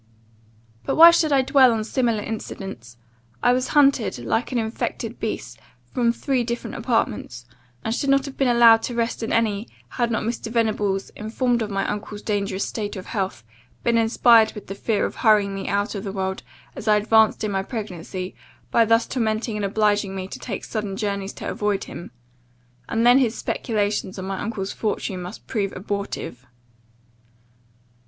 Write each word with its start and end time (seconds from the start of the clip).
"But 0.83 0.95
why 0.95 1.11
should 1.11 1.31
I 1.31 1.43
dwell 1.43 1.71
on 1.71 1.83
similar 1.83 2.23
incidents! 2.23 2.97
I 3.43 3.53
was 3.53 3.67
hunted, 3.77 4.17
like 4.17 4.51
an 4.51 4.57
infected 4.57 5.19
beast, 5.19 5.59
from 5.93 6.11
three 6.11 6.43
different 6.43 6.75
apartments, 6.75 7.45
and 7.85 7.93
should 7.93 8.09
not 8.09 8.25
have 8.25 8.35
been 8.35 8.47
allowed 8.47 8.81
to 8.85 8.95
rest 8.95 9.21
in 9.21 9.31
any, 9.31 9.67
had 9.89 10.09
not 10.09 10.23
Mr. 10.23 10.51
Venables, 10.51 11.11
informed 11.11 11.61
of 11.61 11.69
my 11.69 11.87
uncle's 11.87 12.23
dangerous 12.23 12.65
state 12.65 12.95
of 12.95 13.05
health, 13.05 13.43
been 13.83 13.95
inspired 13.99 14.53
with 14.53 14.65
the 14.65 14.73
fear 14.73 15.05
of 15.05 15.17
hurrying 15.17 15.53
me 15.53 15.67
out 15.67 15.93
of 15.93 16.03
the 16.03 16.11
world 16.11 16.41
as 16.75 16.87
I 16.87 16.95
advanced 16.97 17.43
in 17.43 17.51
my 17.51 17.61
pregnancy, 17.61 18.33
by 18.71 18.85
thus 18.85 19.05
tormenting 19.05 19.55
and 19.55 19.63
obliging 19.65 20.15
me 20.15 20.27
to 20.29 20.39
take 20.39 20.63
sudden 20.65 20.97
journeys 20.97 21.33
to 21.33 21.47
avoid 21.47 21.83
him; 21.83 22.09
and 22.89 23.05
then 23.05 23.19
his 23.19 23.35
speculations 23.37 24.17
on 24.17 24.25
my 24.25 24.39
uncle's 24.41 24.71
fortune 24.73 25.21
must 25.21 25.45
prove 25.45 25.71
abortive. 25.75 26.47